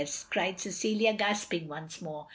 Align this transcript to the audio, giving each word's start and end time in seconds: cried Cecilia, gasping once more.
cried 0.31 0.59
Cecilia, 0.59 1.13
gasping 1.13 1.67
once 1.67 2.01
more. 2.01 2.25